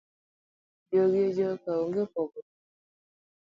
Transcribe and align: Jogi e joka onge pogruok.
Jogi 0.91 1.19
e 1.27 1.29
joka 1.35 1.71
onge 1.83 2.03
pogruok. 2.13 2.47